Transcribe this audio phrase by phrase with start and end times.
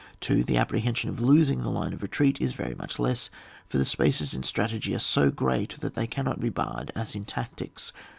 [0.19, 0.47] 2nd.
[0.47, 3.29] The apprehension of losing the line of retreat is very much less,
[3.67, 7.23] for the spaces in strategy are so great that they cannot be barred as in
[7.23, 7.93] tactics.